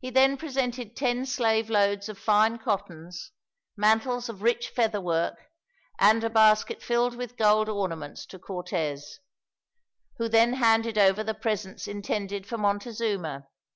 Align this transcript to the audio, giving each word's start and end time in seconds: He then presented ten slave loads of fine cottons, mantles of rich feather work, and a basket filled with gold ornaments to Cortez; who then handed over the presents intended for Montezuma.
He 0.00 0.10
then 0.10 0.36
presented 0.36 0.96
ten 0.96 1.24
slave 1.24 1.70
loads 1.70 2.08
of 2.08 2.18
fine 2.18 2.58
cottons, 2.58 3.30
mantles 3.76 4.28
of 4.28 4.42
rich 4.42 4.70
feather 4.70 5.00
work, 5.00 5.38
and 5.96 6.24
a 6.24 6.28
basket 6.28 6.82
filled 6.82 7.14
with 7.14 7.36
gold 7.36 7.68
ornaments 7.68 8.26
to 8.26 8.40
Cortez; 8.40 9.20
who 10.16 10.28
then 10.28 10.54
handed 10.54 10.98
over 10.98 11.22
the 11.22 11.34
presents 11.34 11.86
intended 11.86 12.46
for 12.48 12.58
Montezuma. 12.58 13.46